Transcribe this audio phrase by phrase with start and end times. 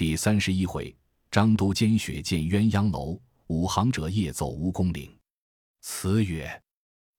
[0.00, 0.96] 第三十一回，
[1.30, 5.14] 张都监雪见鸳鸯楼，五行者夜走蜈蚣岭。
[5.82, 6.50] 词曰：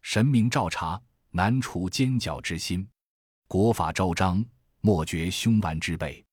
[0.02, 1.00] 神明照察，
[1.30, 2.84] 难除奸狡之心；
[3.48, 4.44] 国法昭彰，
[4.80, 6.26] 莫绝凶顽之辈。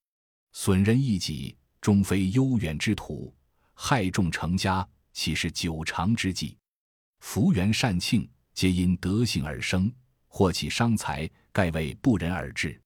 [0.53, 3.31] 损人益己，终非悠远之徒；
[3.75, 6.57] 害众成家，岂是久长之计？
[7.21, 9.87] 福缘善庆，皆因德性而生；
[10.29, 12.81] 祸起伤财，盖为不仁而至。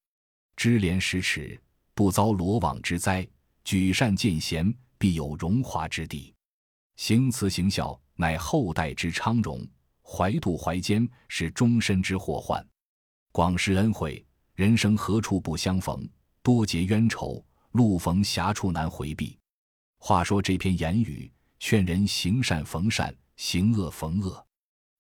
[0.57, 1.63] 知廉识耻，
[1.95, 3.25] 不遭罗网之灾。
[3.65, 6.35] 举善见贤，必有荣华之地；
[6.97, 9.61] 行慈行孝，乃后代之昌荣；
[10.03, 12.65] 怀妒怀奸，是终身之祸患。
[13.31, 16.09] 广施恩惠，人生何处不相逢？
[16.43, 19.39] 多结冤仇，路逢狭处难回避。
[19.99, 24.45] 话说这篇言语，劝人行善逢善，行恶逢恶。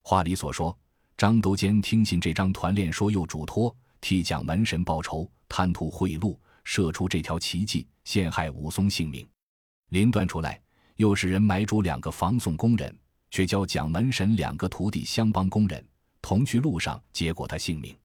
[0.02, 0.76] 话里所说，
[1.16, 6.38] 张都监听信这张团练说，又嘱托替蒋门神报仇，贪图贿赂。
[6.64, 9.28] 射出这条奇计，陷害武松性命。
[9.88, 10.60] 临断出来，
[10.96, 12.96] 又使人买主两个防送工人，
[13.30, 15.86] 却教蒋门神两个徒弟相帮工人，
[16.20, 17.96] 同去路上结果他性命。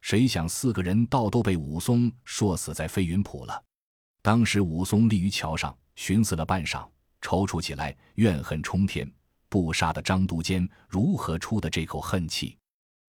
[0.00, 3.64] 谁想四个人倒都被武松说死在飞云浦了。
[4.20, 6.86] 当时武松立于桥上，寻思了半晌，
[7.20, 9.10] 踌躇起来，怨恨冲天，
[9.48, 12.56] 不杀的张都监如何出的这口恨气？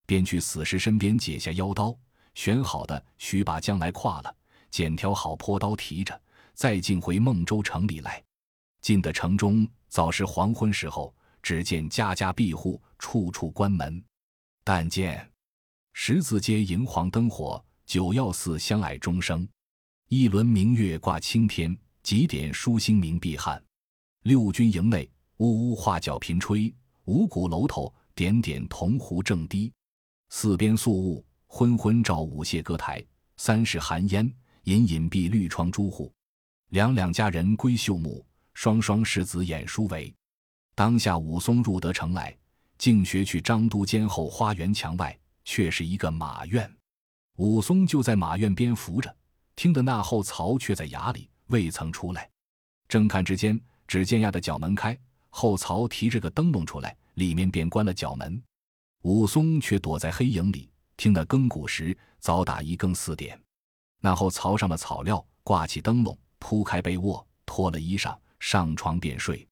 [0.07, 1.97] 便去死尸身边解下腰刀，
[2.33, 4.35] 选好的须把将来挎了。
[4.75, 6.21] 剪条好坡刀提着，
[6.53, 8.21] 再进回孟州城里来。
[8.81, 14.03] 进的城中，早是黄昏时候，只见家家闭户，处处关门。
[14.65, 15.31] 但见
[15.93, 19.47] 十字街银黄灯火，九曜寺香霭钟声，
[20.09, 21.73] 一轮明月挂青天，
[22.03, 23.63] 几点疏星明碧汉。
[24.23, 29.71] 六军营内，呜呜画角频吹，五鼓楼头点点铜壶正滴。
[30.31, 33.01] 四边肃雾，昏昏照舞榭歌台，
[33.37, 34.29] 三室寒烟。
[34.65, 36.11] 隐隐蔽绿窗朱户，
[36.69, 40.11] 两两佳人闺秀母，双双世子演书为。
[40.73, 42.35] 当下武松入得城来，
[42.79, 46.69] 径学去张都监后花园墙外，却是一个马院。
[47.37, 49.15] 武松就在马院边伏着，
[49.55, 52.27] 听得那后曹却在衙里，未曾出来。
[52.87, 54.97] 正看之间，只见压的角门开，
[55.29, 58.41] 后曹提着个灯笼出来，里面便关了角门。
[59.03, 63.39] 武松却躲在黑影里，听得更鼓时，早打一更四点。
[64.05, 69.47] 那后槽上了草料，挂起灯笼，铺开被窝，脱了衣裳，上床便睡。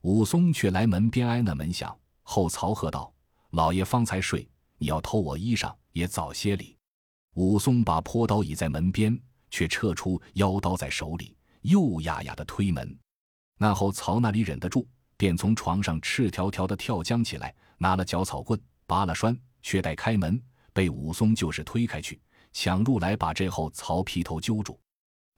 [0.00, 3.14] 武松却来门边挨那门响，后曹喝道
[3.50, 6.76] ：“老爷方才睡，你要偷我衣裳，也早些哩。”
[7.34, 9.16] 武松把坡刀倚在门边，
[9.50, 12.98] 却撤出腰刀在手里，又呀呀的推门。
[13.56, 14.84] 那后曹那里忍得住，
[15.16, 20.42] 便从床上赤条条的跳将起来，拿了脚草棍，拔了栓，却待开门，
[20.72, 22.20] 被武松就是推开去。
[22.52, 24.78] 抢入来，把这后曹皮头揪住，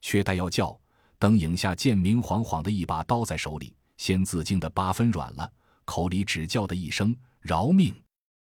[0.01, 0.79] 却待要叫，
[1.19, 5.51] 等影下见明晃晃的一把刀在手里，先自惊的八分软了，
[5.85, 7.95] 口里只叫的一声饶命。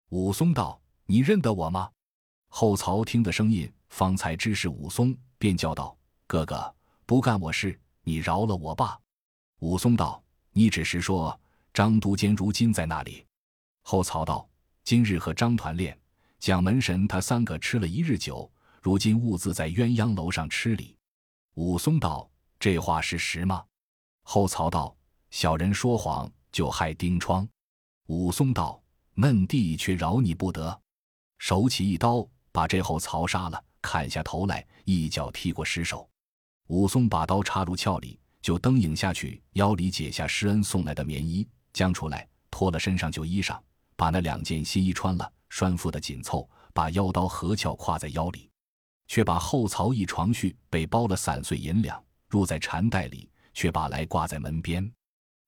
[0.09, 1.89] 武松道：“你认得我吗？”
[2.49, 8.99] 后曹听的声音，方才知是武松，便叫道：“哥哥，不干我事，你饶了我罢。”
[9.59, 10.21] 武松道
[10.51, 11.39] ：“你只是说
[11.73, 13.25] 张都监如今在那里？”
[13.83, 14.47] 后曹道
[14.83, 15.97] ：“今日和张团练。”
[16.41, 20.97] 蒋门神他三个吃了一日酒，如今兀自在鸳鸯楼上吃礼。
[21.53, 22.27] 武松道
[22.59, 23.63] ：“这话是实吗？”
[24.25, 24.97] 后曹道
[25.29, 27.47] ：“小人说谎，就害丁疮。”
[28.09, 28.81] 武松道
[29.13, 30.81] ：“嫩弟却饶你不得。”
[31.37, 36.09] 手起一刀，把这后曹杀了，砍下头来，一脚踢过尸首。
[36.69, 43.59] 武松把刀插入鞘里，就蹬影下去，腰里解下施恩送来的棉衣，将出来，脱了身上旧衣裳，
[43.95, 45.33] 把那两件新衣穿了。
[45.51, 48.49] 拴缚的紧凑，把腰刀合鞘挎在腰里，
[49.07, 54.89] 却把后槽一床絮被包了散碎银两，入在缠袋里，却把来挂在门边，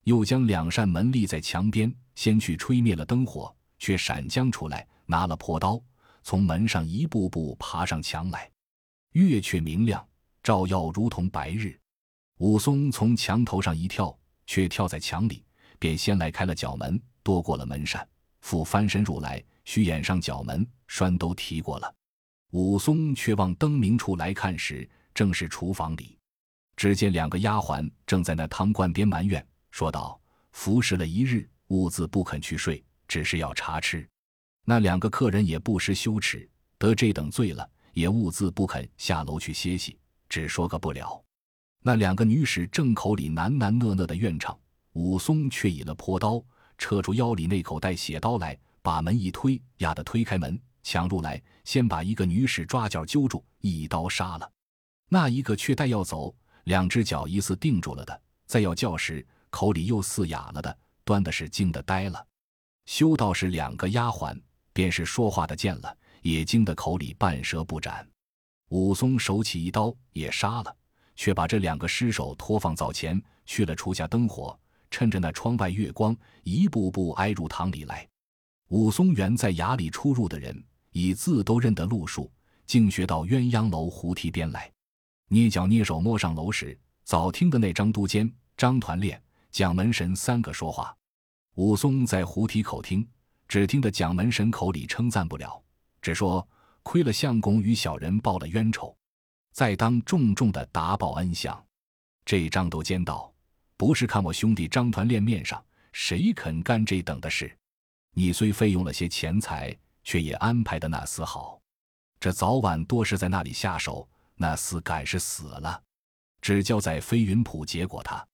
[0.03, 5.81] 又将两扇门立在墙边，先去吹灭了灯火，却闪将出来，拿了破刀，
[6.21, 8.51] 从门上一步步爬上墙来。
[9.13, 10.05] 月却明亮，
[10.43, 11.79] 照耀如同白日。
[12.39, 14.13] 武松从墙头上一跳，
[14.45, 15.45] 却跳在墙里，
[15.79, 18.05] 便先来开了角门，躲过了门扇，
[18.41, 19.41] 复翻身入来。
[19.65, 21.95] 虚掩上角门，栓都提过了。
[22.51, 26.17] 武松却往灯明处来看时，正是厨房里，
[26.75, 30.19] 只见两个丫鬟正在那汤罐边埋怨，说道
[30.53, 34.07] ：“服侍了一日，兀自不肯去睡，只是要茶吃。
[34.65, 39.97] 那两个客人也不失羞耻，得这等罪了，也兀自不肯下楼去歇息，
[40.29, 41.23] 只说个不了。
[41.81, 44.57] 那两个女使正口里喃喃讷讷的怨唱，
[44.93, 46.43] 武松却以了破刀，
[46.77, 54.51] 扯出腰里那口带血刀来。”把门一推，压得推开门，抢入来，先把一个女使抓脚揪住，一刀杀了。
[55.07, 56.35] 那一个却待要走，
[56.65, 62.27] 两只脚疑似定住了的，再要叫时，口里又似哑了的，端的是惊得呆了。
[62.85, 64.37] 修道士两个丫鬟，
[64.73, 68.05] 便是说话的见了，也惊得口里半舌不展。
[68.67, 70.75] 武松手起一刀，也杀了，
[71.15, 74.59] 却把这两个尸首拖放灶前，去了厨下灯火，
[74.91, 76.13] 趁着那窗外月光，
[76.43, 78.05] 一步步挨入堂里来。
[78.73, 82.31] 武松原在衙里出入的人，以字都认得路数，
[82.65, 84.67] 竟学到鸳鸯楼胡梯边来，
[85.27, 89.21] 捏脚捏手摸上楼时，早听得那张都监、张团练、
[89.51, 90.91] 蒋门神三个说话。
[91.53, 93.07] 武松在胡梯口听，
[93.47, 95.61] 只听得蒋门神口里称赞不了，
[96.01, 96.45] 只说。
[96.81, 98.93] 亏了相公与小人报了冤仇，
[99.53, 101.63] 再当重重的答报恩相。
[102.25, 103.31] 这张都监道
[103.77, 107.55] ：“不是看我兄弟张团练面上，谁肯干这等的事？
[108.13, 111.59] 你虽费用了些钱财，却也安排的那厮好。
[112.19, 115.81] 这早晚多是在那里下手，那厮赶是死了，
[116.41, 118.25] 只交在飞云浦结果他。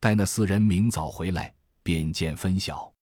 [0.00, 2.92] 待那四人明早回来，便见分晓。”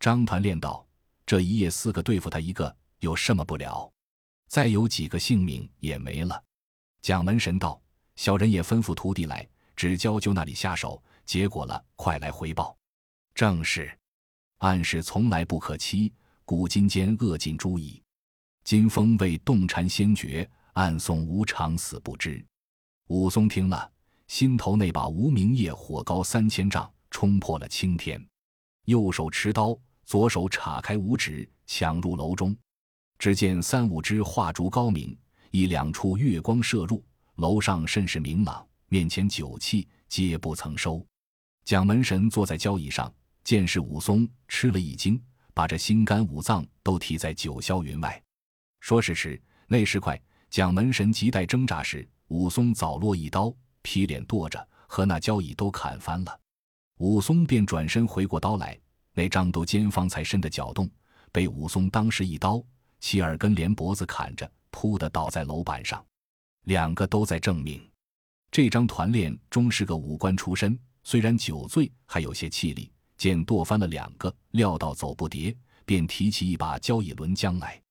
[0.00, 0.86] 张团练道
[1.26, 3.90] ：“这一夜四个对付他一个，有什么不了？”
[4.48, 6.42] 再有几个性命也没了。
[7.02, 7.80] 蒋门神道
[8.16, 12.76] ：“小人也吩咐徒弟来，只教就那里下手，结果了，快来回报。”
[13.34, 13.92] 正是，
[14.58, 16.12] 暗事从来不可欺，
[16.44, 18.02] 古今间恶尽诛矣。
[18.64, 22.42] 金风为洞禅先觉，暗送无常死不知。
[23.08, 23.90] 武松听了，
[24.28, 28.24] 心头那把无名业火高三千丈，冲破了青天。
[28.86, 32.56] 右手持刀，左手叉开五指，抢入楼中。
[33.18, 35.16] 只见三五支画烛高明，
[35.50, 37.04] 一两处月光射入
[37.36, 38.66] 楼上，甚是明朗。
[38.88, 41.04] 面前酒器皆不曾收。
[41.64, 43.12] 蒋门神坐在交椅上，
[43.46, 45.22] 见是武松，吃了一惊，
[45.54, 48.20] 把这心肝五脏都提在九霄云外。
[48.80, 50.20] 说时迟，那时快，
[50.50, 56.40] 蒋门神急待挣扎时，武松早落一刀，劈脸剁着，和那交椅都砍翻了。
[56.98, 58.76] 武松便转身回过刀来，
[59.12, 60.90] 那张都监方才伸的脚动，
[61.30, 62.60] 被武松当时一刀。
[62.98, 66.04] 其耳根连脖子砍着，扑的倒在楼板上，
[66.64, 67.80] 两个都在正命。
[68.50, 72.90] 这张团练终是个武官出身，虽然酒醉，还有些气力。
[73.26, 75.52] 见剁翻了两个，料到走不迭，
[75.84, 77.82] 便提起一把交椅轮将来。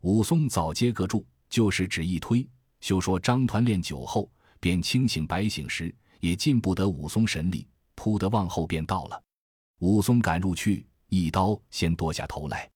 [0.00, 2.48] 武松早接个住，就是只一推，
[2.80, 9.22] 休说张团练酒后，便清醒白醒时，也进不得武松神力，扑得往后便到了。
[9.80, 12.66] 武松赶入去，一刀先剁下头来。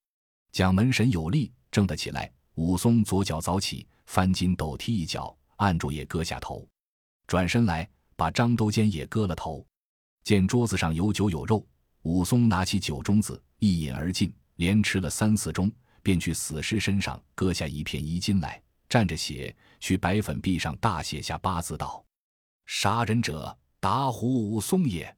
[0.50, 1.50] 蒋门神有力。
[1.70, 6.68] 正得起来，武松左脚早起，翻筋斗踢一脚，按住也割下头，
[7.26, 9.66] 转身来把张都监也割了头。
[10.24, 11.66] 见桌子上有酒有肉，
[12.02, 15.70] 武松拿起酒盅子一饮而尽，连吃了三四盅，
[16.02, 22.04] 便去死尸身上割下一片衣襟来，蘸着血去白粉壁上大写下八字道
[22.66, 25.14] ：“杀人者打虎武松也。”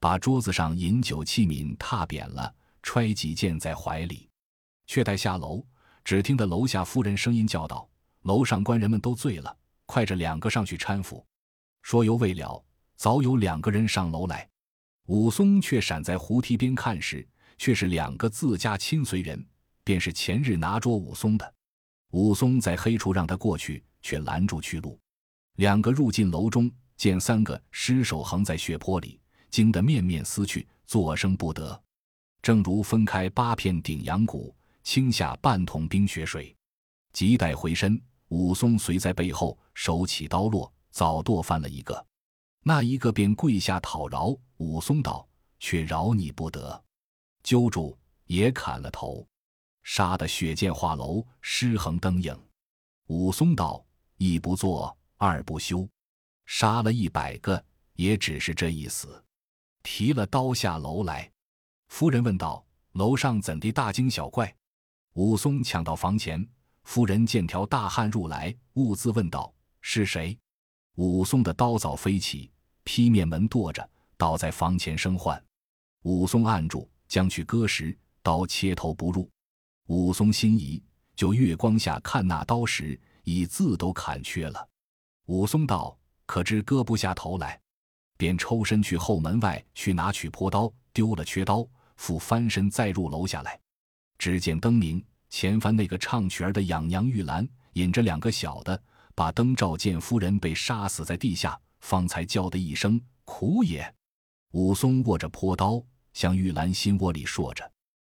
[0.00, 4.28] 把桌子上饮酒器皿踏扁了，揣几件在怀里，
[4.86, 5.64] 却待下楼。
[6.04, 7.88] 只听得楼下夫人声音叫道
[8.24, 9.56] ：“楼上官人们都醉了，
[9.86, 11.24] 快着两个上去搀扶。”
[11.80, 12.62] 说犹未了，
[12.96, 14.46] 早有两个人上楼来。
[15.06, 17.26] 武松却闪在胡梯边看时，
[17.58, 19.44] 却是两个自家亲随人，
[19.82, 21.54] 便是前日拿捉武松的。
[22.12, 24.98] 武松在黑处让他过去，却拦住去路。
[25.56, 29.20] 两个入进楼中，见三个尸首横在血泊里，
[29.50, 31.80] 惊得面面撕去，作声不得，
[32.40, 34.54] 正如分开八片顶阳骨。
[34.82, 36.54] 倾下半桶冰雪水，
[37.14, 42.06] 急待回身，武松随在背后，手起刀落，早剁翻了一个。
[42.66, 45.28] 那一个便跪下讨饶，武松道
[45.60, 46.82] ：“却饶你不得。”
[47.44, 47.94] 揪住
[48.24, 49.26] 也砍了头，
[49.82, 52.34] 杀得血溅画楼，尸横灯影。
[53.08, 53.84] 武松道
[54.16, 55.86] ：“一不做二不休，
[56.46, 57.62] 杀了一百个，
[57.96, 59.22] 也只是这一死。”
[59.84, 61.30] 提了刀下楼来。
[61.88, 64.56] 夫人问道：“楼上怎地大惊小怪？”
[65.12, 66.48] 武松抢到房前，
[66.84, 70.38] 夫人见条大汉入来，兀自问道：“是谁？”
[70.96, 72.50] 武松的刀早飞起，
[72.84, 75.42] 劈面门跺着，倒在房前生唤。
[76.02, 79.28] 武松按住，将去割时，刀切头不入。
[79.86, 80.82] 武松心疑，
[81.16, 84.68] 就月光下看那刀时，已自都砍缺了。
[85.26, 87.60] 武松道：“可知割不下头来？”
[88.16, 93.58] 便抽身去后门外去拿取破刀，丢了缺刀，复翻身再入楼下来。
[94.18, 98.80] 只见灯明，前番那个唱曲儿的养娘玉兰引着两个小的，
[99.14, 103.94] 把灯照见夫人被杀死在地下，方才叫的一声苦也。
[104.52, 107.70] 武松握着破刀，向玉兰心窝里说着。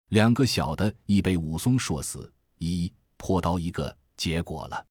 [0.10, 4.86] 两个小的已被武松说死，一破刀一个，结果了。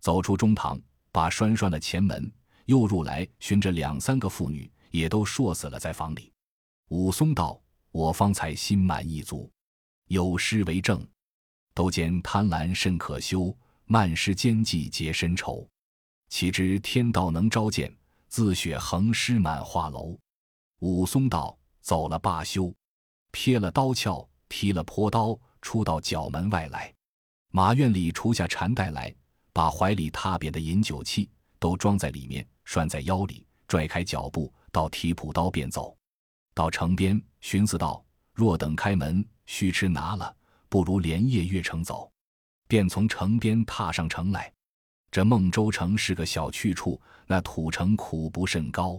[0.00, 2.32] 走出中堂，把拴拴了前门。
[2.66, 6.32] 又入来寻着两三个妇女，也都硕死了在房里。
[6.90, 7.60] 武松道
[7.90, 9.50] ：“我方才心满意足，
[10.06, 11.04] 有诗为证：
[11.74, 13.54] 都见贪婪甚可羞，
[13.86, 15.68] 慢施奸计结深仇。
[16.28, 17.92] 岂知天道能招见，
[18.32, 20.18] 自雪横尸满画楼。”
[20.80, 22.74] 武松道：“走了罢休。”
[23.30, 26.90] 撇了刀鞘，提了朴刀，出到角门外来。
[27.50, 29.14] 马院里除下缠带来，
[29.52, 35.94] 把怀里踏扁的饮酒器都装在里面，拴在腰里，拽开脚步，到提朴刀便走。
[36.54, 40.34] 到城边，寻思道：若等开门，须吃拿了，
[40.70, 42.10] 不如连夜越城走。
[42.66, 44.50] 便从城边踏上城来。
[45.12, 48.98] 这孟州城是个小去处，那土城苦不甚高。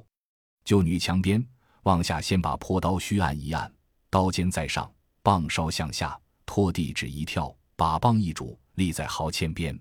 [0.63, 1.43] 就女墙边
[1.82, 3.70] 往下，先把朴刀虚按一按。
[4.12, 4.89] 刀尖在上，
[5.24, 6.15] 棒梢向下，
[6.46, 9.77] 拖地只一跳，把棒一拄，立在壕堑边。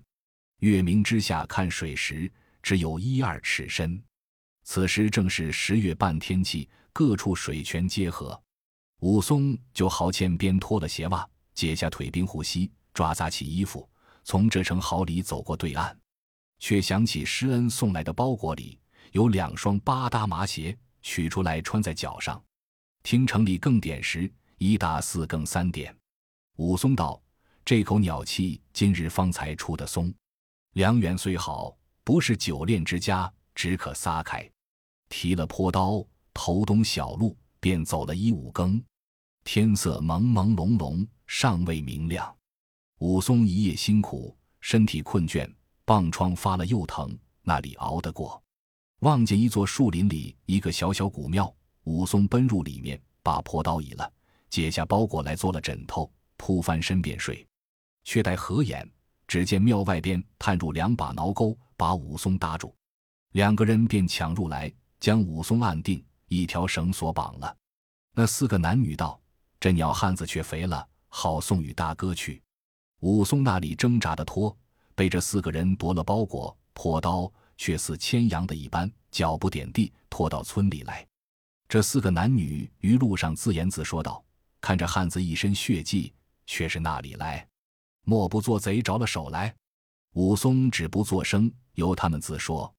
[0.61, 2.29] 月明之下看水时，
[2.63, 4.01] 只有一二尺深。
[4.63, 8.41] 此时正是十月半天气，各处水泉皆合。
[9.01, 13.87] 武松就壕堑边脱了鞋袜，解下腿兵护膝，抓扎起衣服，
[14.23, 15.95] 从这城壕里走过对岸，
[16.63, 18.79] 却想起施恩送来的包裹里
[19.11, 22.41] 有两双八搭麻鞋，取出来穿在脚上。
[23.03, 25.93] 听城里更点时，一打四更三点。
[26.55, 27.21] 武松道
[27.65, 30.13] ：“这口鸟气，今日方才出的松。
[30.75, 34.49] 良缘虽好，不是久恋之家，只可撒开。”
[35.11, 36.01] 提了坡刀，
[36.33, 38.81] 头东小路，便走了一五更。
[39.43, 42.33] 天色朦朦胧胧，尚未明亮。
[42.99, 45.53] 武松一夜辛苦，身体困倦，
[45.85, 48.41] 棒疮发了又疼，那里熬得过？
[48.99, 51.53] 望见一座树林里一个小小古庙。
[51.83, 54.09] 武松奔入里面，把破刀倚了，
[54.49, 57.45] 解下包裹来做了枕头，铺翻身便睡。
[58.05, 58.89] 却待合眼，
[59.27, 62.73] 只见庙外边探入两把挠钩，把武松搭住。
[63.33, 67.53] 两个人便抢入来，将武松按定，一条绳索绑了。
[68.13, 69.19] 那四个男女道
[69.59, 72.41] ：“这鸟汉子却肥了，好送与大哥去。”
[73.01, 74.55] 武松那里挣扎的脱，
[74.95, 81.05] 被这四个人夺了包裹，破刀却似牵羊的一般，脚不点地，拖到村里来。
[81.67, 84.23] 这四个男女于路上自言自说道
[84.61, 86.13] ：“看着汉子一身血迹，
[86.45, 87.47] 却是那里来？
[88.03, 89.53] 莫不做贼着了手来？”
[90.13, 92.71] 武松只不作声，由他们自说。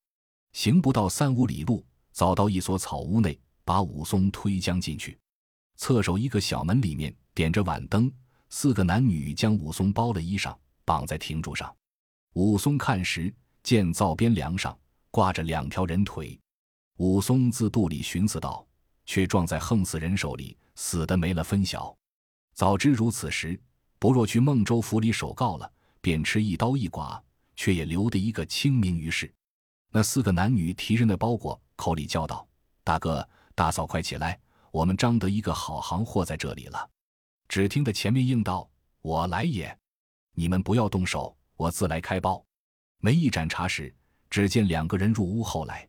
[0.53, 5.19] 行不到三五里路，早到一所草屋内，把武松推将进去。
[5.77, 8.13] 侧手一个小门里面点着晚灯，
[8.51, 11.75] 四个男女将武松包了衣裳，绑在亭柱上。
[12.35, 14.79] 武松看时，见灶边梁上
[15.11, 16.39] 挂着两条人腿。
[16.99, 18.65] 武松自肚里寻思道。
[19.07, 21.95] 却撞在横死人手里，死的没了分晓。
[22.55, 23.61] 早知如此时，
[23.99, 27.23] 不若去孟州府里守告了，便吃一刀一剐，
[27.55, 29.33] 却也留得一个清明于世。
[29.91, 32.47] 那四个男女提着那包裹，口里叫道
[32.83, 34.41] ：“大哥、大嫂，快起来！
[34.71, 36.91] 我们张得一个好行货在这里了。”
[37.47, 38.69] 只听得前面应道
[39.03, 39.77] ：“我来也！
[40.33, 42.45] 你们不要动手，我自来开包。”
[43.01, 43.95] 没一盏茶时，
[44.31, 45.89] 只见两个人入屋后来。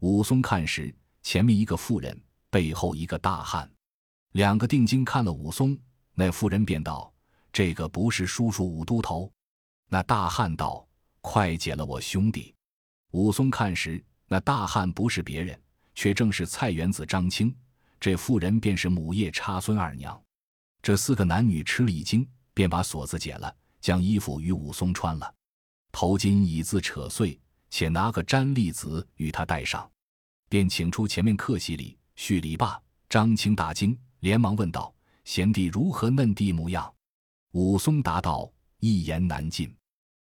[0.00, 2.20] 武松看时，前面一个妇人。
[2.50, 3.70] 背后一个大汉，
[4.32, 5.78] 两个定睛看了武松，
[6.14, 7.12] 那妇人便道
[7.52, 9.30] ：“这个不是叔叔武都头？”
[9.86, 10.88] 那大汉道
[11.20, 12.54] ：“快解了我兄弟！”
[13.12, 15.60] 武松看时，那大汉不是别人，
[15.94, 17.54] 却正是菜园子张青。
[18.00, 20.18] 这妇人便是母夜叉孙二娘。
[20.80, 25.34] 这四个男女吃了一惊，便把锁子解了，将衣服与武松穿了，
[25.92, 27.38] 头巾已自扯碎，
[27.70, 29.90] 且拿个毡笠子与他戴上，
[30.48, 31.96] 便请出前面客席里。
[32.16, 34.92] 叙礼罢，张青大惊，连忙问道
[35.24, 36.92] ：“贤弟如何嫩地模样？”
[37.52, 39.72] 武松答道：“一言难尽。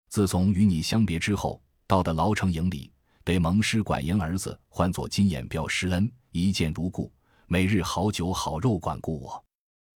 [0.09, 2.91] 自从与你相别之后，到的牢城营里，
[3.23, 7.13] 被蒙师管营儿子唤作金眼彪施恩，一见如故，
[7.47, 9.45] 每日好酒好肉管顾我。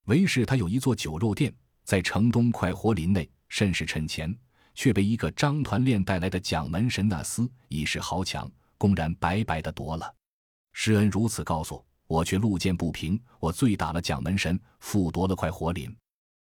[0.05, 1.51] 唯是他有一座酒肉店，
[1.83, 4.37] 在城东快活林内，甚是趁钱，
[4.75, 10.15] 却被一个张团练带来的蒋门神那厮以势豪强，公然白白的夺了。”
[10.73, 15.95] 施恩如此告诉我，却路见不平，我醉打了蒋门神，复夺了块活林。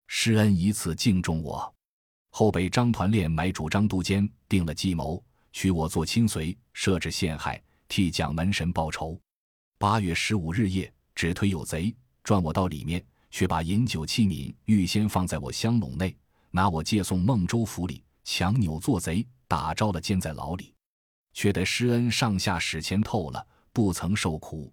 [0.07, 1.75] 施恩以此敬重我，
[2.31, 9.19] 后被张团练买主张都监定了计谋，取我做亲随，设置陷害，替蒋门神报仇。
[9.79, 16.15] 八月十五日夜，只推有贼转我到里面，却把饮酒器皿预先放在我香笼内，
[16.51, 20.75] 拿我借送孟州府里，强扭做贼，打着了监在牢里，
[21.33, 23.47] 却得施恩上下使钱透了。
[23.71, 24.73] 不曾受苦，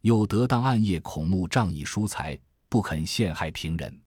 [0.00, 2.38] 又得当暗夜恐怒仗义疏财，
[2.70, 4.00] 不肯陷害平人，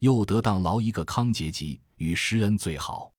[0.00, 3.12] 又得当劳一个康节吉与施恩最好，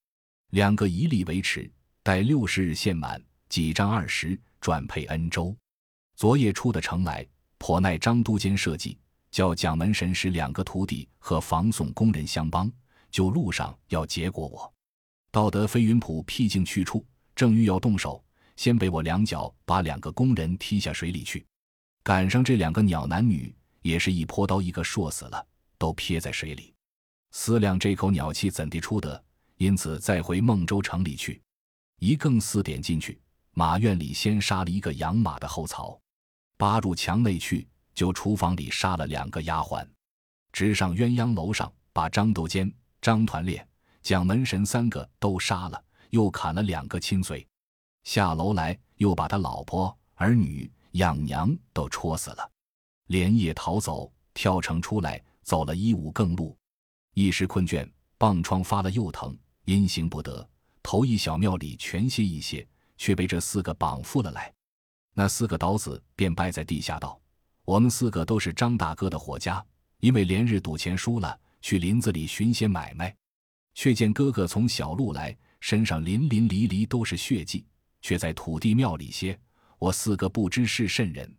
[0.50, 1.72] 两个一力维持，
[2.04, 5.56] 待六十日限满，几张二十，转配恩州。
[6.18, 7.26] 昨夜出的城来，
[7.60, 8.98] 颇耐张都监设计，
[9.32, 12.70] 叫蒋门神使两个徒弟和防送工人相帮，
[13.12, 14.74] 就路上要结果我。
[15.32, 18.24] 到得飞云浦僻静去处，正欲要动手，
[18.56, 21.46] 先被我两脚把两个工人踢下水里去。
[22.04, 25.46] 赶上这两个鸟男女，也是一泼刀，一个硕死了，
[25.78, 26.74] 都撇在水里。
[27.32, 29.22] 思量这口鸟气怎地出得，
[29.58, 31.42] 因此再回孟州城里去。
[32.00, 33.20] 一更四点进去，
[33.52, 36.00] 马院里先杀了一个养马的后槽，
[36.58, 39.86] 扒入墙内去，就厨房里杀了两个丫鬟，
[40.54, 42.72] 直上鸳鸯楼上，把张斗尖、
[43.08, 43.66] 张团练、
[44.02, 47.48] 蒋门神三个都杀了，又砍了两个亲随。
[48.04, 50.70] 下楼来，又把他老婆、儿女。
[50.92, 52.52] 养娘都戳死了，
[53.06, 56.58] 连夜逃走，跳城出来，走了一五更路，
[57.14, 60.46] 一时困倦，棒疮发了又疼，因行不得，
[60.84, 64.54] 头一小庙里全歇一歇，却被这四个绑缚了来。
[65.14, 67.18] 那四个倒子便拜在地下道
[67.64, 69.66] ：“我们四个都是张大哥的伙家，
[70.00, 73.16] 因为连日赌钱输了，去林子里寻些买卖，
[73.74, 77.66] 却见哥哥从小路来，身上淋淋漓漓都是血迹，
[78.02, 79.38] 却在土地庙里歇。”
[79.80, 81.32] 我四个不知是甚人，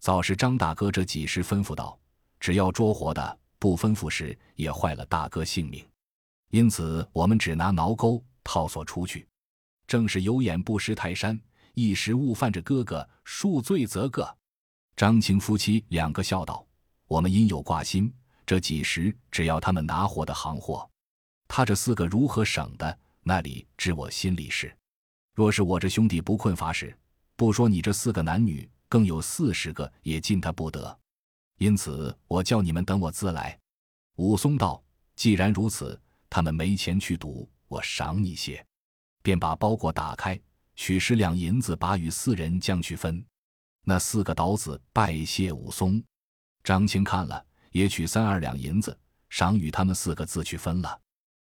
[0.00, 1.98] 早是张大哥这几时吩咐道
[2.38, 5.82] ：“只要捉活的，不吩咐时也坏了大哥性命。”
[6.52, 9.26] 因此我们只拿挠钩套索出去。
[9.86, 11.40] 正是有眼不识泰山，
[11.72, 14.36] 一时误犯着哥哥，恕罪则个。
[14.94, 16.66] 张青夫妻两个笑道
[17.08, 18.12] ：“我们因有挂心，
[18.50, 20.90] 这几十只要他们拿活的行货，
[21.46, 24.76] 他这四个如何省的，那里知我心里事。
[25.36, 26.92] 若是我这兄弟不困乏时。”
[27.38, 30.98] 不说你这四个男女，更有四十个也进他不得，
[31.58, 33.56] 因此我叫你们等我自来。
[34.16, 34.82] 武松道
[35.14, 35.96] ：“既然如此，
[36.28, 38.66] 他们没钱去赌，我赏你些。”
[39.22, 40.36] 便把包裹打开，
[40.74, 43.24] 取十两银子，把与四人将去分。
[43.84, 46.02] 那四个倒子拜谢武松。
[46.64, 48.96] 张青看了，也取三二两银子，
[49.28, 51.00] 赏与他们四个自去分了。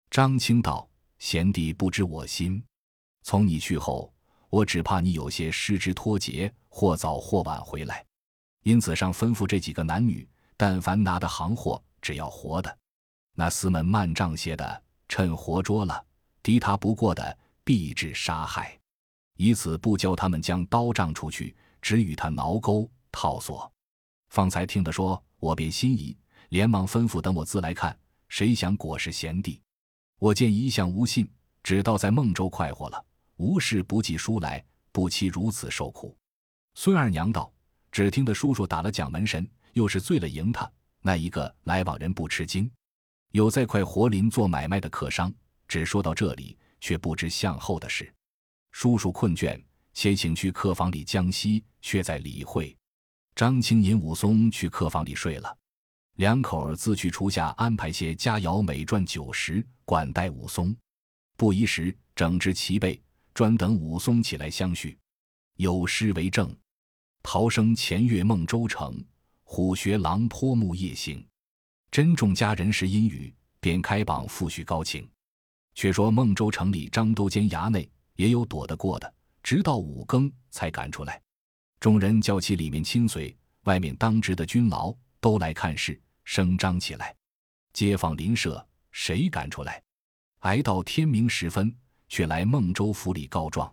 [0.10, 0.88] 张青道
[1.20, 2.63] ：“贤弟不知我心，
[3.24, 4.13] 从你去后。”
[4.50, 8.06] 我只怕你有些失之脱节，或早或晚回来，
[8.63, 12.78] 因此上吩咐这几个男女，但凡拿的行货，只要活的，
[13.34, 16.02] 那厮们慢账些的，趁活捉了，
[16.42, 18.80] 敌他不过的，必致杀害。
[19.36, 23.70] 以此不教他们将刀杖出去，只与他挠钩套索。
[24.30, 26.17] 方才听得说，我便心仪，
[26.50, 27.97] 连忙吩咐等我自来看。
[28.30, 29.62] 谁想果是贤弟，
[30.19, 31.30] 我见一向无信，
[31.63, 33.06] 只道在孟州快活了。
[33.38, 36.17] 无事不寄书来，不期如此受苦。
[36.76, 37.52] 孙二娘道
[37.91, 40.69] ：“只听得叔叔打了蒋门神，又是醉了赢他。
[41.02, 42.69] 那一个来往人不吃惊，
[43.32, 45.34] 有在快活林做买卖的客商，
[45.67, 48.13] 只说到这里，却不知向后的事。
[48.71, 49.60] 叔叔困倦，
[49.93, 52.77] 且请去客房里将息，却在理会。”
[53.38, 55.56] 张青引武松去客房里睡了，
[56.15, 60.76] 两口儿自去厨下安排些佳肴美馔酒食，管待武松。
[61.36, 63.00] 不一时，整治齐备。
[63.36, 64.97] 专等武松起来相叙，
[65.58, 66.52] 有诗为证
[67.21, 69.00] ：“陶生前月孟州城，
[69.43, 71.23] 虎穴狼坡木夜行。
[71.91, 75.08] 珍重佳人时阴雨，便开榜复叙高情。”
[75.76, 81.21] 却说孟州城里张都监衙内也有躲得过的，直到五更才赶出来。
[81.80, 87.16] 众人叫起里面亲随、外面当值的军牢，都来看事，声张起来。
[87.74, 89.82] 街坊邻舍谁敢出来？
[90.40, 91.76] 挨到天明时分。
[92.10, 93.70] 却来孟州府里告状，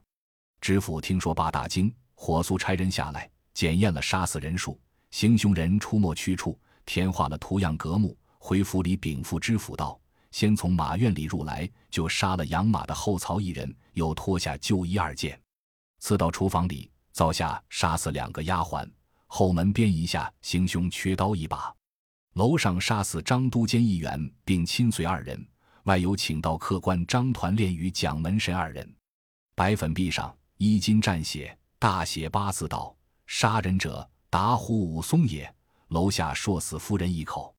[0.60, 4.76] 知府听说八大惊，火速差人下来检验了杀死人数，
[5.12, 9.96] 行凶人出没去处，填画了图样格目，回府里禀赋知府道：
[10.32, 15.40] 先从马院里入来，就杀了养马的后曹一人，又脱下旧衣二件，
[16.00, 18.84] 刺到厨房里灶下杀死两个丫鬟，
[19.28, 21.72] 后门边一下行凶缺刀一把，
[22.32, 25.46] 楼上杀死张都监一员，并亲随二人。
[25.84, 28.92] 外有请到客官张团练与蒋门神二人，
[29.54, 32.96] 白粉壁上衣襟蘸血，大写八字道
[33.28, 35.48] ：“杀人者打虎武松也。”
[35.88, 37.54] 楼下说死夫人一口，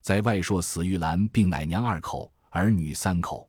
[0.00, 3.46] 在外说死玉兰并奶娘二口，儿女三口，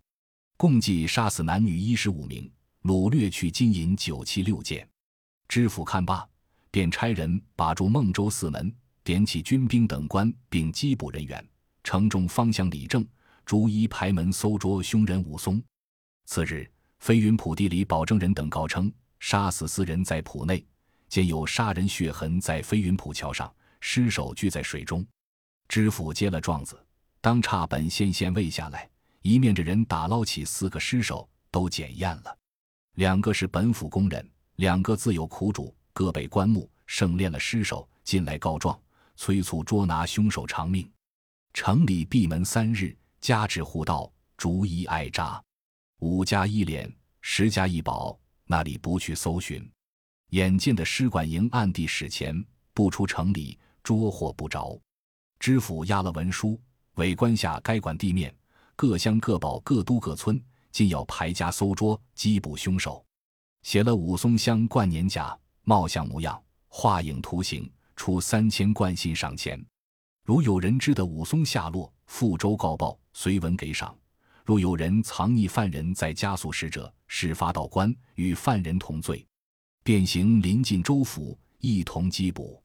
[0.58, 4.86] 共计杀死男女一十五名，掳掠去金银九七六件。
[5.48, 6.28] 知府看罢，
[6.72, 11.48] 便差人把住孟州四门，点起军兵等官，并缉捕人员。
[11.84, 13.06] 城中方向李正。
[13.46, 15.62] 逐一排门搜捉凶人武松。
[16.26, 20.66] 次日，飞云浦地里保证人等告称，杀死四人在浦内，
[21.08, 25.06] 见有杀人血痕在飞云浦桥上，尸首聚在水中。
[25.68, 26.84] 知府接了状子，
[27.22, 28.90] 当差本县县尉下来，
[29.22, 32.36] 一面着人打捞起四个尸首，都检验了，
[32.96, 38.80] 两个是本府工人，两个自有苦主，各被棺木，盛练了尸首，进来告状，
[39.18, 40.90] 催促捉拿凶手偿命。
[41.54, 45.42] 城里闭门三日，家至户到，逐一挨扎。
[46.00, 46.90] 五家一连，
[47.22, 49.70] 十家一保，那里不去搜寻？
[50.30, 54.80] 眼见的使馆营暗地使钱，不出城里，捉获不着。
[55.40, 56.60] 知府押了文书，
[56.96, 58.34] 委官下该管地面，
[58.76, 60.42] 各乡各保各都各村，
[60.72, 63.06] 尽要排家搜捉，缉捕凶手。
[63.66, 69.60] 写了武松乡冠年甲，貌相模样，画影图形，出三千贯信赏钱。
[70.24, 73.98] 如有人知得武松下落，赴州告报，随文给赏。
[74.46, 79.26] 若有人藏匿犯人在加速使者，事发到官，与犯人同罪，
[79.84, 82.62] 便行临近州府，一同缉捕。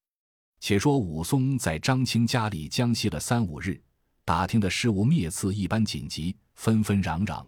[0.60, 3.82] 且说武松在张青家里僵息了三五日，
[4.22, 7.42] 打听的事物灭次一般紧急，纷纷攘攘，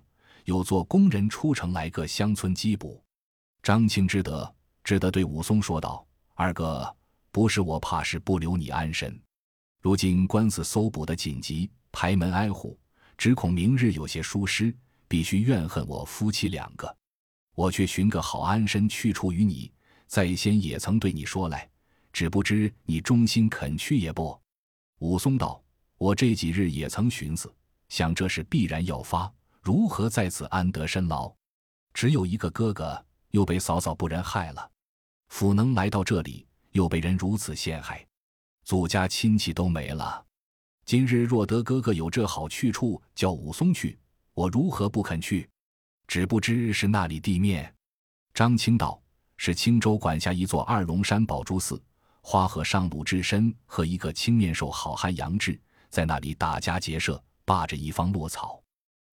[0.47, 3.05] 有做工人出城来各乡村缉捕。
[3.63, 6.93] 张青知得，只得对武松说道：“二哥，
[7.31, 9.17] 不是我怕是不留你安身，
[9.81, 12.79] 如今官司搜捕的紧急，排门挨户。”
[13.19, 14.75] 只恐明日有些疏失，
[15.07, 16.93] 必须怨恨我夫妻两个。
[17.55, 19.71] 我却寻个好安身去处与你，
[20.09, 21.71] 在先也曾对你说来，
[22.13, 24.37] 只不知你忠心肯去也不。
[24.99, 25.63] 武松道
[25.99, 27.55] ：“我这几日也曾寻思，
[27.91, 31.33] 想这事必然要发，如何在此安得身牢？
[31.95, 34.71] 只有一个哥哥，又被嫂嫂不仁害了，
[35.29, 38.07] 府能来到这里，又被人如此陷害，
[38.65, 40.25] 祖家亲戚都没了。”
[40.85, 43.99] 今日若得哥哥有这好去处，叫武松去，
[44.35, 45.49] 我如何不肯去？
[46.07, 47.75] 只不知是那里地面。
[48.35, 49.01] 张青道
[49.39, 51.83] ：“是青州管辖一座二龙山宝珠寺，
[52.21, 58.63] 花和尚鲁智深和一个青面兽好汉杨志，在那里打家劫舍，霸着一方落草。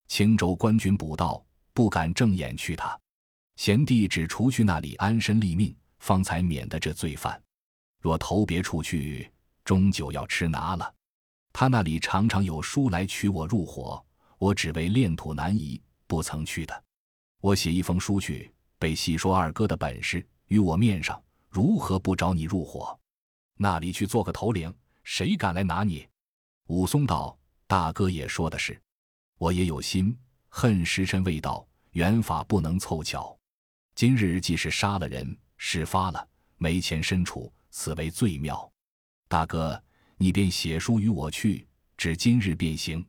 [0.08, 3.00] 青州官军捕到，不敢正眼去他。
[3.60, 7.38] 贤弟只除去那里安身立命，方才免得这罪犯。
[8.00, 9.30] 若投别处去，
[9.66, 10.96] 终究要吃拿了。”
[11.52, 14.02] 他那里常常有书来取我入伙，
[14.38, 16.84] 我只为炼土难移，不曾去的。
[17.42, 22.98] 我写一封书去，被细说二哥的本事与我面上，如何不找你入伙？
[23.56, 26.08] 那里去做个头领，谁敢来拿你？
[26.68, 28.82] 武松道：“大哥也说的是，
[29.38, 30.18] 我也有心，
[30.48, 33.38] 恨时辰未到，缘法不能凑巧。
[34.00, 38.72] 今日既是杀了人，事发了，没钱身处，此为最妙。
[39.28, 39.78] 大哥。”
[40.16, 43.06] 你便写书与我去，只今日便行。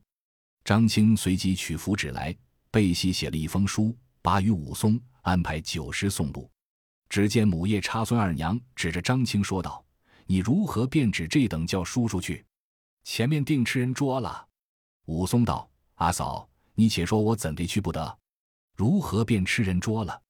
[0.65, 2.35] 张青随即取符纸来，
[2.69, 6.51] 背细写了一封书，把与武松，安排酒食送路。
[7.07, 9.81] 只见母夜叉孙二娘指着张青说道
[10.27, 12.45] ：“你如何便指这等叫叔叔去？
[13.05, 14.45] 前面定吃人捉了。”
[15.07, 18.19] 武松道：“阿嫂，你且说我怎地去不得？
[18.75, 20.21] 如何便吃人捉了？”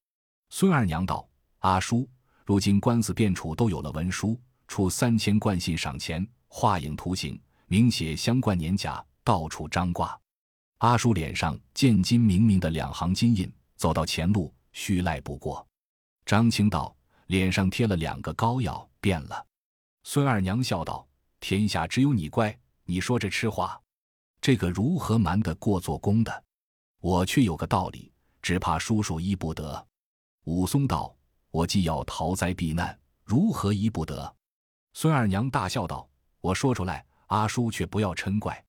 [0.54, 1.26] 孙二娘道
[1.60, 2.08] ：“阿叔，
[2.46, 4.38] 如今官司辩处都有了文书，
[4.68, 10.20] 出三千贯信赏钱。”画影图形，明写相关年甲，到处张挂。
[10.80, 15.66] 阿叔脸上见金明明的两行金印，走到前路，须赖不过。
[16.26, 16.94] 张青道
[17.28, 19.46] ：“脸上贴了两个膏药，变了。”
[20.04, 21.08] 孙二娘笑道
[21.40, 23.82] ：“天下只有你乖，你说这痴话，
[24.42, 26.44] 这个如何瞒得过做工的？
[27.00, 28.12] 我却有个道理，
[28.42, 29.88] 只怕叔叔医不得。”
[30.46, 31.16] 武松道
[31.52, 34.36] ：“我既要逃灾避难，如何医不得？”
[34.94, 36.08] 孙二娘大笑道。
[36.40, 38.66] 我说出来，阿叔却不要嗔怪。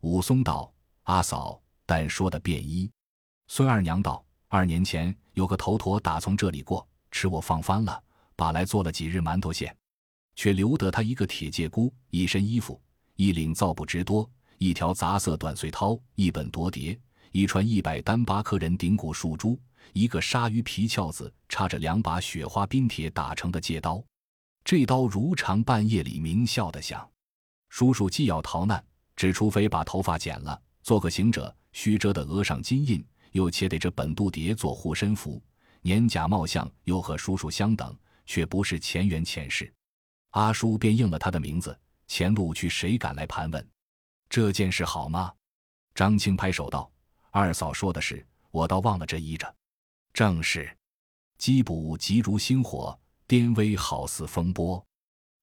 [0.00, 0.72] 武松道
[1.04, 2.90] ：“阿嫂，但说的便衣。”
[3.48, 8.02] 孙二娘道：“二年前有个头陀打从这里过，吃我放翻了，
[8.34, 9.76] 把来做了几日馒头馅，
[10.34, 12.80] 却留得他一个铁戒箍，一身衣服，
[13.16, 16.98] 一领皂布直多，一条杂色短穗绦，一本夺蝶，
[17.32, 19.60] 一串一百单八颗人顶骨树珠，
[19.92, 24.02] 一个鲨鱼皮鞘子，插着两把雪花冰铁打成的戒刀。”
[24.64, 27.08] 这刀如常半夜里鸣啸的响，
[27.70, 28.84] 叔叔既要逃难，
[29.16, 35.42] 只除非把头发剪了，做个行者，须遮的额上金印，又且得这本度牒做护身符，
[35.80, 39.72] 年甲貌相又和叔叔相等，却不是前缘前世。
[40.30, 41.76] 阿叔便应了他的名字。
[42.06, 43.66] 前路去，谁敢来盘问？
[44.28, 45.32] 这件事好吗？
[45.94, 46.90] 张青拍手道
[47.30, 49.54] ：“二嫂说的是，我倒忘了这一着。
[50.12, 50.76] 正是，
[51.38, 52.96] 缉捕急如星火。”
[53.30, 54.84] 颠危好似风波，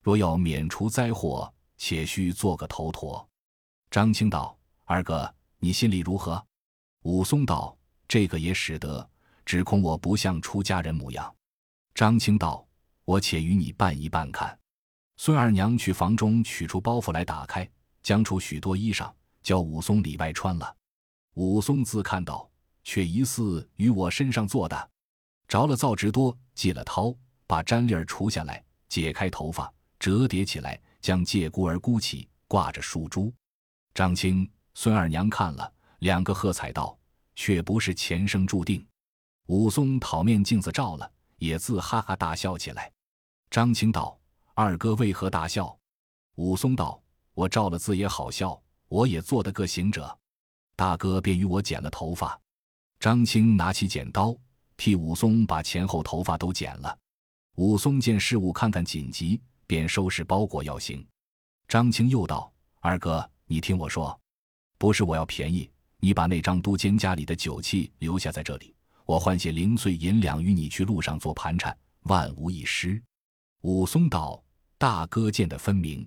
[0.04, 3.26] 若要免除灾祸，且须做个头陀。
[3.90, 6.46] 张青道：“二哥，你心里如何？”
[7.04, 9.10] 武松道：“这个也使得，
[9.46, 11.34] 只恐我不像出家人模样。”
[11.96, 12.68] 张青道
[13.06, 14.60] ：“我且与你办一办看。”
[15.16, 17.66] 孙二娘去房中取出包袱来，打开，
[18.04, 19.10] 将出许多衣裳，
[19.42, 20.76] 叫武松里外穿了。
[21.36, 22.47] 武松自看到，
[22.88, 24.90] 却疑似与我身上做的。
[25.46, 27.14] 着了造直多，系了绦，
[27.46, 29.70] 把毡笠儿除下来，解开头发，
[30.00, 33.30] 折叠起来，将借孤儿箍起，挂着树珠。
[33.94, 35.70] 张青、孙二娘看了，
[36.00, 36.98] 两个喝彩道
[37.36, 38.88] ：“却不是前生注定。”
[39.48, 42.90] 武松讨面镜子照了，也自哈哈大笑起来。
[43.50, 44.18] 张青道
[44.56, 45.78] ：“二哥为何大笑？”
[46.36, 47.04] 武松道
[47.36, 50.18] ：“我照了字也好笑，我也做得个行者。”
[50.78, 52.40] 大哥便与我剪了头发。
[53.00, 54.36] 张青拿起剪刀，
[54.76, 56.98] 替武松把前后头发都剪了。
[57.56, 61.06] 武松见事物看看紧急，便收拾包裹要行。
[61.68, 64.20] 张青又道：“二哥。”你听我说，
[64.78, 73.02] 不是我要便宜，你把那张都监家里的酒器留下在这里，我换些零碎银两与你去路上做盘缠，万无一失。
[73.62, 74.44] 武松道
[74.78, 76.06] ：“大哥见得分明。”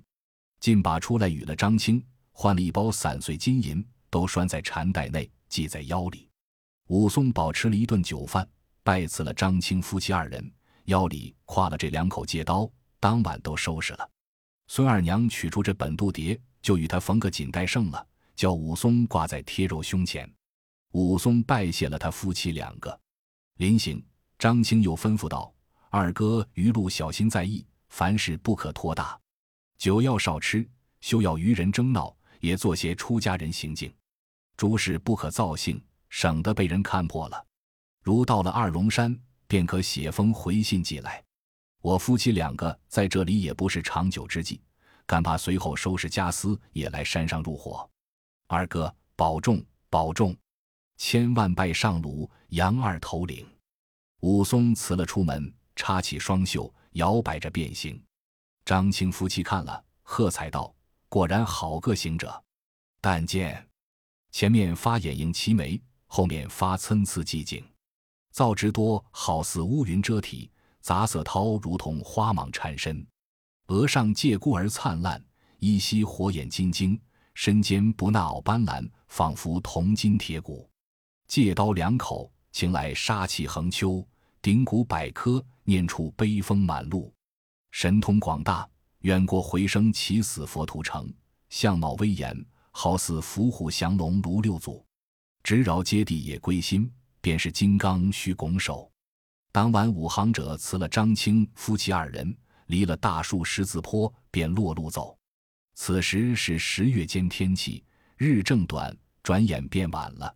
[0.60, 6.29] 尽把出来与了张青，换了一包散碎金银，都拴在缠带内，系在腰里。
[6.90, 8.44] 武松饱吃了一顿酒饭，
[8.82, 10.52] 拜辞了张青夫妻二人，
[10.86, 14.10] 腰里挎了这两口戒刀，当晚都收拾了。
[14.66, 16.38] 孙二娘取出这本度牒。
[16.62, 20.30] 就与他缝个锦带剩了，叫武松挂在贴肉胸前。
[20.92, 23.00] 武松拜谢了他夫妻两个，
[23.56, 24.04] 临行，
[24.38, 25.50] 张青又吩咐道
[25.88, 29.18] ：“二哥余路小心在意，凡事不可拖大，
[29.78, 30.68] 酒要少吃，
[31.00, 33.90] 休要与人争闹，也做些出家人行径。
[34.58, 37.46] 诸事不可造性，省得被人看破了。
[38.02, 41.24] 如到了二龙山，便可写封回信寄来。
[41.80, 44.60] 我夫妻两个在这里也不是长久之计。”
[45.06, 47.90] 干怕随后收拾家私也来山上入伙，
[48.46, 50.36] 二哥保重保重，
[50.98, 53.44] 千万拜上鲁杨二头领。
[54.20, 58.00] 武松辞了出门，插起双袖，摇摆着便行。
[58.64, 60.72] 张青夫妻看了，喝彩道
[61.10, 62.40] ：“果然好个行者！”
[63.02, 63.68] 但见
[64.30, 67.64] 前面发眼影齐眉，后面发参差寂静，
[68.32, 73.06] 造直多好似乌云遮体，杂色涛如同花蟒缠身。
[73.68, 75.24] 额上借孤儿灿烂，
[75.60, 77.00] 依稀火眼金睛，
[77.34, 80.68] 身间不纳袄斑斓，仿佛铜筋铁骨。
[81.28, 84.04] 借刀两口，情来杀气横秋，
[84.42, 87.14] 顶骨百科，念出悲风满路。
[87.70, 88.68] 神通广大，
[89.02, 91.08] 远过回声起死佛屠城。
[91.50, 94.84] 相貌威严，好似伏虎降龙卢六祖。
[95.42, 98.90] 直饶接地也归心，便是金刚须拱手。
[99.52, 102.36] 当晚五行者辞了张青夫妻二人。
[102.66, 105.18] 离了大树十字坡，便落路走。
[105.74, 107.82] 此时是十月间天气，
[108.16, 110.32] 日正短，转眼便晚了。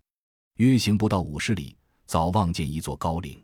[0.56, 3.40] 约行不到五十里，早望见一座高岭。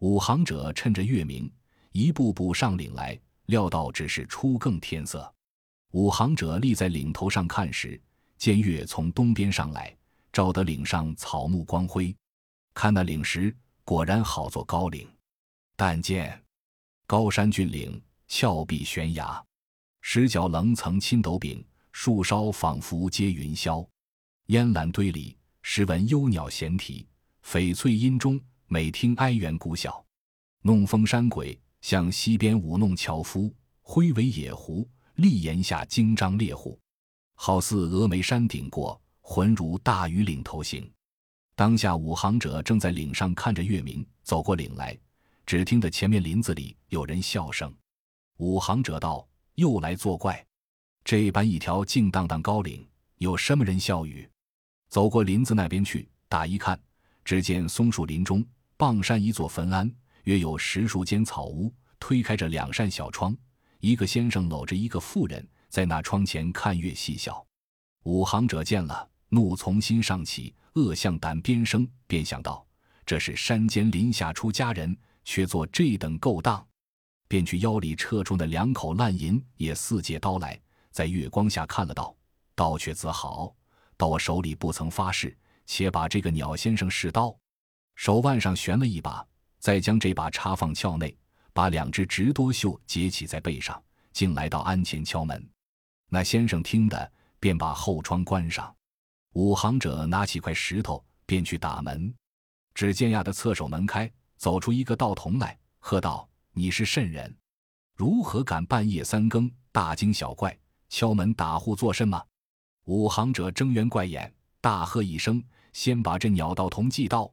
[0.00, 1.50] 五行者趁着月明，
[1.92, 5.34] 一步步上岭来，料到只是初更天色。
[5.92, 7.98] 五行者立在岭头上看时，
[8.36, 9.96] 见月从东边上来，
[10.32, 12.14] 照得岭上草木光辉。
[12.74, 15.08] 看那岭石，果然好作高岭。
[15.76, 16.42] 但见
[17.06, 18.00] 高山峻岭。
[18.30, 19.42] 峭壁悬崖，
[20.02, 23.82] 石角棱层青斗柄，树梢仿佛接云霄。
[24.48, 27.06] 烟岚堆里，时闻幽鸟闲啼；
[27.42, 30.04] 翡翠阴中，每听哀猿鼓晓。
[30.60, 36.78] 弄风山鬼向西边舞弄樵夫，挥尾野狐立檐下惊张猎户。
[37.34, 40.90] 好似峨眉山顶过，浑如大雨岭头行。
[41.54, 44.98] 当下五行者正在岭上看着月明，走过岭来，
[45.44, 47.70] 只听得前面林子里有人笑声。
[48.38, 50.42] 五行者道：“又来作怪！
[51.04, 52.88] 这般一条静荡荡高岭，
[53.18, 54.26] 有什么人笑语？”
[54.88, 56.80] 走过林子那边去，打一看，
[57.22, 58.42] 只见松树林中，
[58.78, 63.36] 傍山一座坟庵，约有十数间草屋，推开着两扇小窗，
[63.80, 67.46] 一个先生搂着一个妇人，在那窗前看月细笑。
[68.04, 72.66] 五行者见了，怒从心上起，恶向胆边生，便想到：
[73.04, 76.66] 这是山间林下出家人，却做这等勾当。
[77.26, 80.58] 便去腰里撤出那两口烂银，也四借刀来，
[80.90, 82.16] 在月光下看了道
[82.56, 83.54] ：“刀却自好，
[83.98, 85.36] 到我手里不曾发誓，
[85.66, 87.36] 且把这个鸟先生试刀。”
[87.96, 89.22] 手腕上悬了一把，
[89.58, 91.14] 再将这把插放鞘内，
[91.52, 95.46] 把两只直多袖结起在背上，竟来到鞍前敲门。
[96.08, 98.74] 那先生听得，便把后窗关上。
[99.34, 102.14] 五行者拿起块石头，便去打门。
[102.74, 106.28] 只见呀的侧手门开，走出一个道童来，喝道。
[106.52, 107.36] 你是甚人？
[107.94, 110.56] 如何敢半夜三更大惊小怪
[110.88, 112.24] 敲门打户作甚吗？
[112.84, 115.40] 五行者睁圆怪眼，大喝一声
[115.72, 117.32] ：“先把这鸟道童祭到！”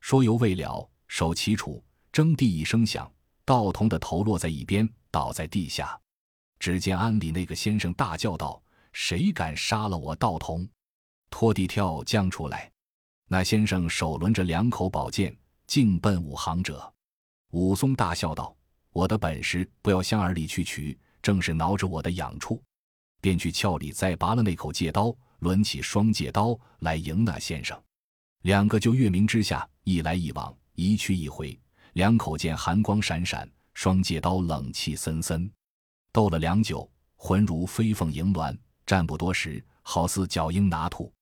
[0.00, 1.80] 说犹未了，手起杵，
[2.12, 3.10] 铮地一声响，
[3.44, 5.98] 道童的头落在一边，倒在地下。
[6.58, 8.60] 只见庵里那个先生大叫道
[8.92, 10.68] ：“谁敢杀了我道童？”
[11.30, 12.70] 拖地跳将出来。
[13.26, 15.36] 那先生手抡着两口宝剑，
[15.66, 16.92] 径奔武行者。
[17.50, 18.56] 武松大笑道
[18.92, 22.62] ：“我的本事不要向耳里去取，正是挠着我的痒处。”
[23.20, 27.76] 便去鞘里再拔了那口戒刀，抡起双戒刀来迎那先生。
[28.42, 31.58] 两个就月明之下，一来一往，一去一回，
[31.94, 35.50] 两口剑寒光闪闪，双戒刀冷气森森，
[36.12, 38.56] 斗了良久，浑如飞凤迎鸾。
[38.86, 41.12] 战不多时，好似角鹰拿兔。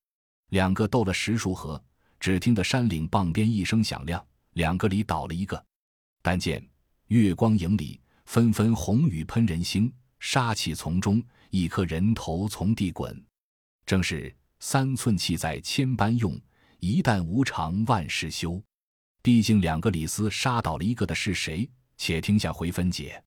[0.49, 1.81] 两个斗了十数合，
[2.19, 5.63] 只听得山岭傍边一声响亮，两个里倒了一个。
[6.21, 6.65] 但见
[7.07, 13.23] 月光影里，纷纷红雨喷人心，杀气丛中，一颗人头从地滚。
[13.85, 16.39] 正是三寸气在千般用。
[16.79, 18.61] 一旦无常，万事休。
[19.23, 21.67] 毕竟两个李斯杀倒了一个的是谁？
[21.97, 23.23] 且听下回分解。